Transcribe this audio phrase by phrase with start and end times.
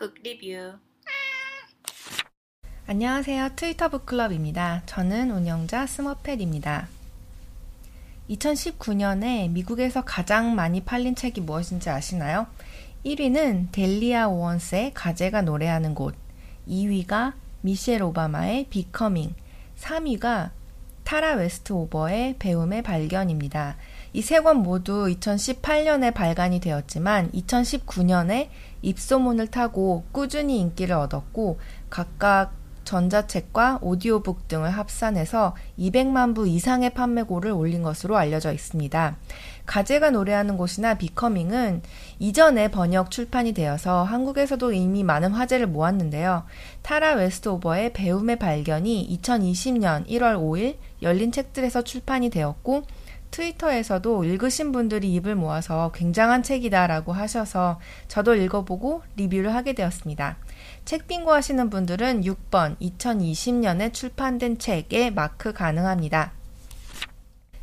[0.00, 0.78] book review.
[2.86, 3.50] 안녕하세요.
[3.54, 4.80] 트위터 북클럽입니다.
[4.86, 6.88] 저는 운영자 스머펫입니다.
[8.30, 12.46] 2019년에 미국에서 가장 많이 팔린 책이 무엇인지 아시나요?
[13.04, 16.14] 1위는 델리아 오원스의 가재가 노래하는 곳,
[16.66, 19.34] 2위가 미셸 오바마의 Becoming,
[19.76, 20.52] 3위가
[21.04, 23.76] 타라 웨스트 오버의 배움의 발견입니다.
[24.12, 28.48] 이 세 권 모두 2018년에 발간이 되었지만 2019년에
[28.82, 31.58] 입소문을 타고 꾸준히 인기를 얻었고
[31.90, 32.52] 각각
[32.82, 39.16] 전자책과 오디오북 등을 합산해서 200만 부 이상의 판매고를 올린 것으로 알려져 있습니다.
[39.66, 41.82] 가재가 노래하는 곳이나 Becoming은
[42.18, 46.44] 이전에 번역 출판이 되어서 한국에서도 이미 많은 화제를 모았는데요.
[46.82, 52.82] 타라 웨스트오버의 배움의 발견이 2020년 1월 5일 열린 책들에서 출판이 되었고
[53.30, 60.36] 트위터에서도 읽으신 분들이 입을 모아서 굉장한 책이다라고 하셔서 저도 읽어보고 리뷰를 하게 되었습니다.
[60.84, 66.32] 책 빙고 하시는 분들은 6번 2020년에 출판된 책에 마크 가능합니다.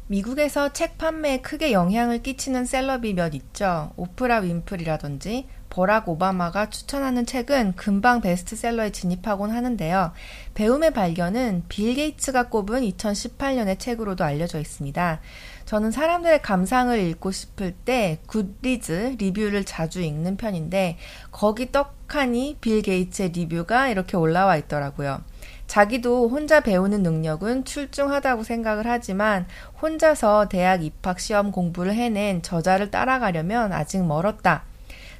[0.08, 3.92] 미국에서 책 판매에 크게 영향을 끼치는 셀럽이 몇 있죠.
[3.98, 10.12] 오프라 윈플이라든지 버락 오바마가 추천하는 책은 금방 베스트셀러에 진입하곤 하는데요.
[10.56, 15.20] 배움의 발견은 빌 게이츠가 꼽은 2018년의 책으로도 알려져 있습니다.
[15.66, 20.98] 저는 사람들의 감상을 읽고 싶을 때 Goodreads 리뷰를 자주 읽는 편인데
[21.30, 25.22] 거기 떡하니 빌 게이츠의 리뷰가 이렇게 올라와 있더라고요.
[25.68, 29.46] 자기도 혼자 배우는 능력은 출중하다고 생각을 하지만
[29.80, 34.64] 혼자서 대학 입학 시험 공부를 해낸 저자를 따라가려면 아직 멀었다.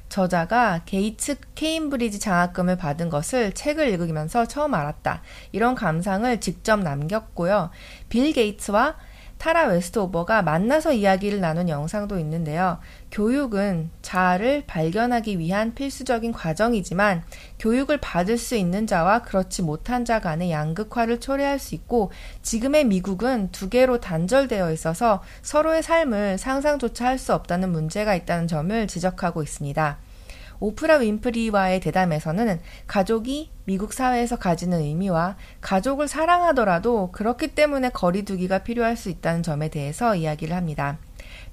[0.08, 5.22] 저자가 게이츠 케임브리지 장학금을 받은 것을 책을 읽으면서 처음 알았다.
[5.52, 7.70] 이런 감상을 직접 남겼고요.
[8.08, 8.96] 빌 게이츠와
[9.38, 12.78] 타라 웨스트오버가 만나서 이야기를 나눈 영상도 있는데요.
[13.10, 17.22] 교육은 자아를 발견하기 위한 필수적인 과정이지만
[17.58, 22.10] 교육을 받을 수 있는 자와 그렇지 못한 자 간의 양극화를 초래할 수 있고
[22.42, 28.86] 지금의 미국은 두 개로 단절되어 있어서 서로의 삶을 상상조차 할 수 없다는 문제가 있다는 점을
[28.86, 29.98] 지적하고 있습니다.
[30.60, 39.08] 오프라 윈프리와의 대담에서는 가족이 미국 사회에서 가지는 의미와 가족을 사랑하더라도 그렇기 때문에 거리두기가 필요할 수
[39.08, 40.98] 있다는 점에 대해서 이야기를 합니다.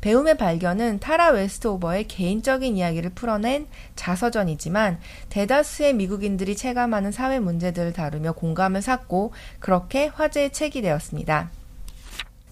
[0.01, 4.99] 배움의 발견은 타라 웨스트오버의 개인적인 이야기를 풀어낸 자서전이지만
[5.29, 11.49] 대다수의 미국인들이 체감하는 사회 문제들을 다루며 공감을 샀고 그렇게 화제의 책이 되었습니다.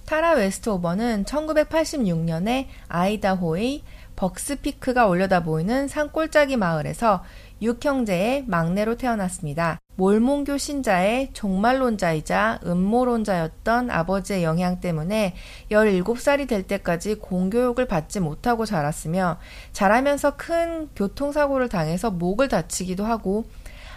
[0.05, 3.83] 타라 웨스트오버는 1986년에 아이다호의
[4.15, 7.23] 벅스피크가 올려다 보이는 산골짜기 마을에서
[7.61, 9.79] 육형제의 막내로 태어났습니다.
[9.95, 15.35] 몰몬교 신자의 종말론자이자 음모론자였던 아버지의 영향 때문에
[15.71, 19.37] 17살이 될 때까지 공교육을 받지 못하고 자랐으며
[19.71, 23.45] 자라면서 큰 교통사고를 당해서 목을 다치기도 하고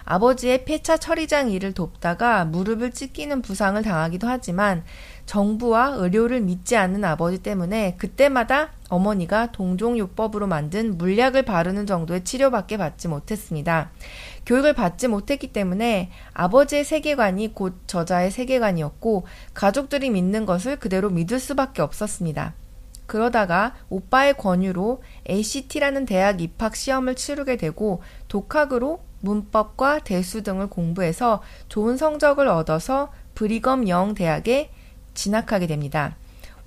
[0.06, 4.84] 아버지의 폐차 처리장 일을 돕다가 무릎을 찢기는 부상을 당하기도 하지만
[5.26, 13.08] 정부와 의료를 믿지 않는 아버지 때문에 그때마다 어머니가 동종요법으로 만든 물약을 바르는 정도의 치료밖에 받지
[13.08, 13.90] 못했습니다.
[14.46, 21.82] 교육을 받지 못했기 때문에 아버지의 세계관이 곧 저자의 세계관이었고 가족들이 믿는 것을 그대로 믿을 수밖에
[21.82, 22.54] 없었습니다.
[23.06, 31.96] 그러다가 오빠의 권유로 ACT라는 대학 입학 시험을 치르게 되고 독학으로 문법과 대수 등을 공부해서 좋은
[31.96, 34.70] 성적을 얻어서 브리검 영 대학에
[35.14, 36.16] 진학하게 됩니다.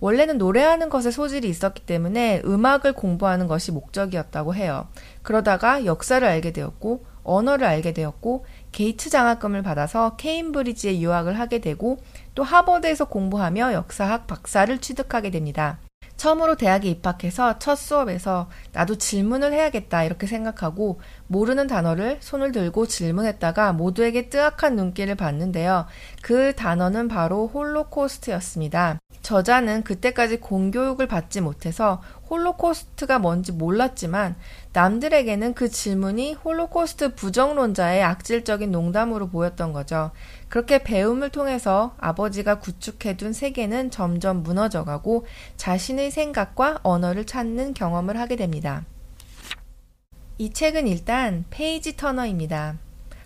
[0.01, 4.87] 원래는 노래하는 것에 소질이 있었기 때문에 음악을 공부하는 것이 목적이었다고 해요.
[5.23, 11.97] 그러다가 역사를 알게 되었고, 언어를 알게 되었고, 게이츠 장학금을 받아서 케임브리지에 유학을 하게 되고,
[12.33, 15.79] 또 하버드에서 공부하며 역사학 박사를 취득하게 됩니다.
[16.19, 23.71] 처음으로 대학에 입학해서 첫 수업에서 나도 질문을 해야겠다 이렇게 생각하고 모르는 단어를 손을 들고 질문했다가
[23.71, 25.85] 모두에게 뜨악한 눈길을 받는데요.
[26.21, 28.99] 그 단어는 바로 홀로코스트였습니다.
[29.21, 34.35] 저자는 그때까지 공교육을 받지 못해서 홀로코스트가 뭔지 몰랐지만
[34.73, 40.11] 남들에게는 그 질문이 홀로코스트 부정론자의 악질적인 농담으로 보였던 거죠.
[40.47, 45.25] 그렇게 배움을 통해서 아버지가 구축해둔 세계는 점점 무너져가고
[45.57, 48.85] 자신의 생각과 언어를 찾는 경험을 하게 됩니다.
[50.37, 52.77] 이 책은 일단 page turner입니다.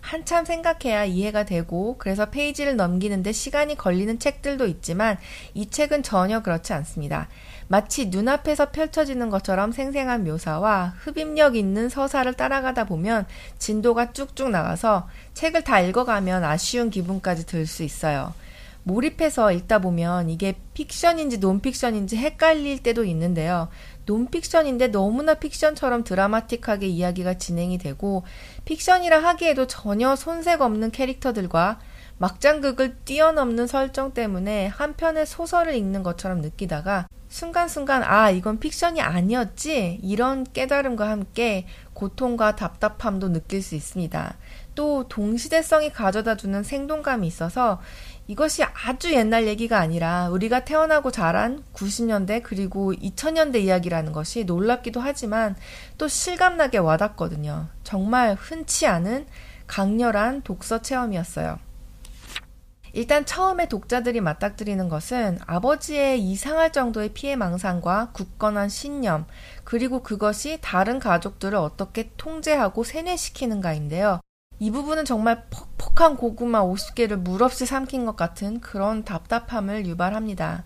[0.04, 5.16] 한참 생각해야 이해가 되고 그래서 페이지를 넘기는데 시간이 걸리는 책들도 있지만
[5.54, 7.28] 이 책은 전혀 그렇지 않습니다.
[7.68, 13.24] 마치 눈앞에서 펼쳐지는 것처럼 생생한 묘사와 흡입력 있는 서사를 따라가다 보면
[13.58, 18.34] 진도가 쭉쭉 나가서 책을 다 읽어가면 아쉬운 기분까지 들 수 있어요.
[18.84, 23.68] 몰입해서 읽다 보면 이게 픽션인지 논픽션인지 헷갈릴 때도 있는데요.
[24.06, 28.24] 논픽션인데 너무나 픽션처럼 드라마틱하게 이야기가 진행이 되고
[28.66, 31.80] 픽션이라 하기에도 전혀 손색 없는 캐릭터들과
[32.18, 39.98] 막장극을 뛰어넘는 설정 때문에 한 편의 소설을 읽는 것처럼 느끼다가 순간순간 아 이건 픽션이 아니었지
[40.02, 44.36] 이런 깨달음과 함께 고통과 답답함도 느낄 수 있습니다.
[44.76, 47.80] 또 동시대성이 가져다 주는 생동감이 있어서
[48.26, 55.56] 이것이 아주 옛날 얘기가 아니라 우리가 태어나고 자란 90년대 그리고 2000년대 이야기라는 것이 놀랍기도 하지만
[55.98, 57.68] 또 실감나게 와닿거든요.
[57.82, 59.26] 정말 흔치 않은
[59.66, 61.58] 강렬한 독서 체험이었어요.
[62.94, 69.26] 일단 처음에 독자들이 맞닥뜨리는 것은 아버지의 이상할 정도의 피해 망상과 굳건한 신념,
[69.64, 74.20] 그리고 그것이 다른 가족들을 어떻게 통제하고 세뇌시키는가인데요.
[74.60, 80.64] 이 부분은 정말 퍽퍽한 고구마 50개를 물 없이 삼킨 것 같은 그런 답답함을 유발합니다.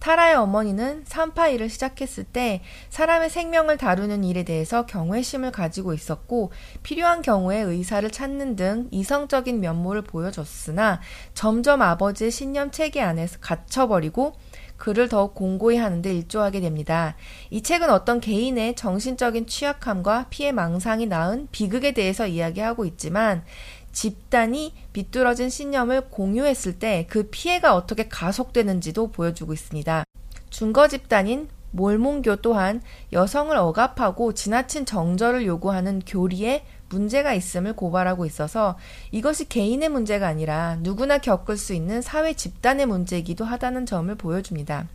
[0.00, 6.52] 타라의 어머니는 산파 일을 시작했을 때 사람의 생명을 다루는 일에 대해서 경외심을 가지고 있었고
[6.82, 11.00] 필요한 경우에 의사를 찾는 등 이성적인 면모를 보여줬으나
[11.34, 14.34] 점점 아버지의 신념 체계 안에서 갇혀버리고
[14.80, 17.14] 그를 더욱 공고히 하는데 일조하게 됩니다.
[17.50, 23.44] 이 책은 어떤 개인의 정신적인 취약함과 피해 망상이 낳은 비극에 대해서 이야기하고 있지만
[23.92, 30.04] 집단이 비뚤어진 신념을 공유했을 때 그 피해가 어떻게 가속되는지도 보여주고 있습니다.
[30.48, 32.82] 중거 집단인 몰몬교 또한
[33.12, 38.76] 여성을 억압하고 지나친 정절을 요구하는 교리에 문제가 있음을 고발하고 있어서
[39.10, 44.86] 이것이 개인의 문제가 아니라 누구나 겪을 수 있는 사회 집단의 문제이기도 하다는 점을 보여줍니다.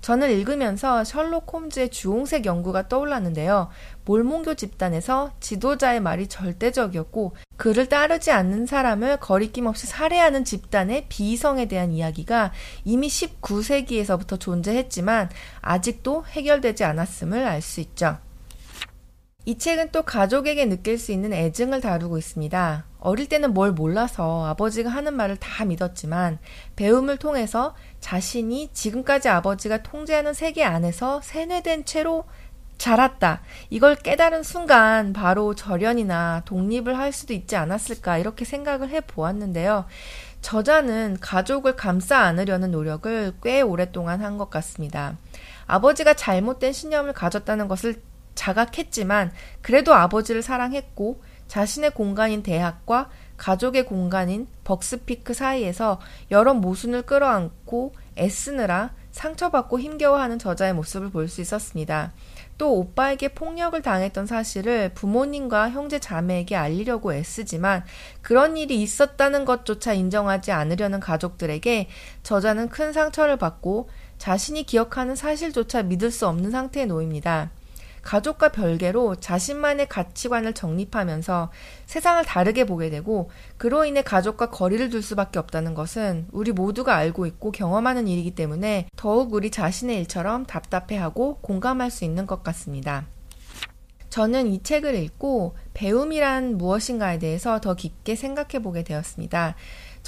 [0.00, 3.68] 저는 읽으면서 셜록 홈즈의 주홍색 연구가 떠올랐는데요.
[4.04, 11.90] 몰몬교 집단에서 지도자의 말이 절대적이었고 그를 따르지 않는 사람을 거리낌 없이 살해하는 집단의 비이성에 대한
[11.90, 12.52] 이야기가
[12.84, 15.30] 이미 19세기에서부터 존재했지만
[15.60, 18.18] 아직도 해결되지 않았음을 알 수 있죠.
[19.48, 22.84] 이 책은 또 가족에게 느낄 수 있는 애증을 다루고 있습니다.
[23.00, 26.38] 어릴 때는 뭘 몰라서 아버지가 하는 말을 다 믿었지만
[26.76, 32.24] 배움을 통해서 자신이 지금까지 아버지가 통제하는 세계 안에서 세뇌된 채로
[32.76, 33.40] 자랐다.
[33.70, 39.86] 이걸 깨달은 순간 바로 절연이나 독립을 할 수도 있지 않았을까 이렇게 생각을 해 보았는데요.
[40.42, 45.16] 저자는 가족을 감싸 안으려는 노력을 꽤 오랫동안 한 것 같습니다.
[45.66, 48.02] 아버지가 잘못된 신념을 가졌다는 것을
[48.38, 56.00] 자각했지만 그래도 아버지를 사랑했고 자신의 공간인 대학과 가족의 공간인 벅스피크 사이에서
[56.30, 62.12] 여러 모순을 끌어안고 애쓰느라 상처받고 힘겨워하는 저자의 모습을 볼 수 있었습니다.
[62.58, 67.84] 또 오빠에게 폭력을 당했던 사실을 부모님과 형제 자매에게 알리려고 애쓰지만
[68.20, 71.88] 그런 일이 있었다는 것조차 인정하지 않으려는 가족들에게
[72.24, 73.88] 저자는 큰 상처를 받고
[74.18, 77.50] 자신이 기억하는 사실조차 믿을 수 없는 상태에 놓입니다.
[78.02, 81.50] 가족과 별개로 자신만의 가치관을 정립하면서
[81.86, 87.26] 세상을 다르게 보게 되고 그로 인해 가족과 거리를 둘 수밖에 없다는 것은 우리 모두가 알고
[87.26, 93.06] 있고 경험하는 일이기 때문에 더욱 우리 자신의 일처럼 답답해하고 공감할 수 있는 것 같습니다.
[94.10, 99.54] 저는 이 책을 읽고 배움이란 무엇인가에 대해서 더 깊게 생각해 보게 되었습니다.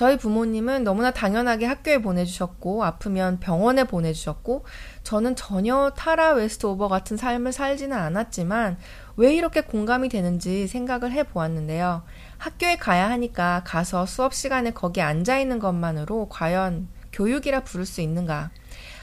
[0.00, 4.64] 저희 부모님은 너무나 당연하게 학교에 보내주셨고, 아프면 병원에 보내주셨고,
[5.02, 8.78] 저는 전혀 타라 웨스트 오버 같은 삶을 살지는 않았지만,
[9.18, 12.02] 왜 이렇게 공감이 되는지 생각을 해 보았는데요.
[12.38, 18.52] 학교에 가야 하니까 가서 수업 시간에 거기 앉아 있는 것만으로 과연 교육이라 부를 수 있는가?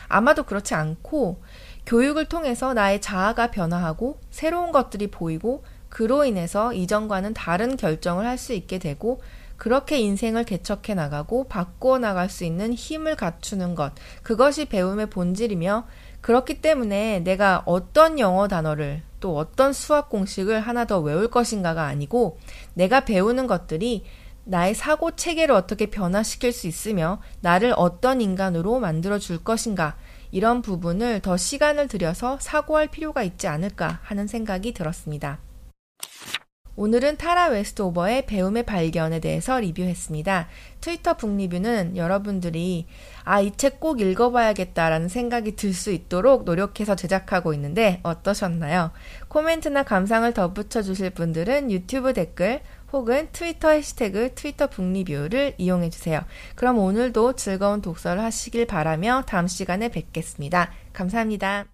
[0.07, 1.43] 아마도 그렇지 않고,
[1.85, 8.53] 교육을 통해서 나의 자아가 변화하고, 새로운 것들이 보이고, 그로 인해서 이전과는 다른 결정을 할 수
[8.53, 9.21] 있게 되고,
[9.57, 13.91] 그렇게 인생을 개척해 나가고 바꾸어 나갈 수 있는 힘을 갖추는 것.
[14.23, 15.87] 그것이 배움의 본질이며
[16.21, 22.37] 그렇기 때문에 내가 어떤 영어 단어를 또 어떤 수학 공식을 하나 더 외울 것인가가 아니고
[22.73, 24.03] 내가 배우는 것들이
[24.43, 29.97] 나의 사고 체계를 어떻게 변화시킬 수 있으며 나를 어떤 인간으로 만들어 줄 것인가
[30.31, 35.39] 이런 부분을 더 시간을 들여서 사고할 필요가 있지 않을까 하는 생각이 들었습니다.
[36.77, 40.47] 오늘은 타라 웨스트오버의 배움의 발견에 대해서 리뷰했습니다.
[40.79, 42.85] 트위터 book review는 여러분들이
[43.23, 48.91] 아, 이 책 꼭 읽어봐야겠다라는 생각이 들 수 있도록 노력해서 제작하고 있는데 어떠셨나요?
[49.27, 52.61] 코멘트나 감상을 덧붙여 주실 분들은 유튜브 댓글
[52.93, 56.21] 혹은 트위터 해시태그 트위터 book review를 이용해 주세요.
[56.55, 60.71] 그럼 오늘도 즐거운 독서를 하시길 바라며 다음 시간에 뵙겠습니다.
[60.93, 61.67] 감사합니다.